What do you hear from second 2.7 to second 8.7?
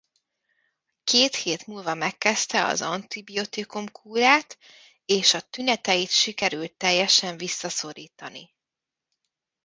antibiotikum-kúrát és a tüneteit sikerült teljesen visszaszorítani.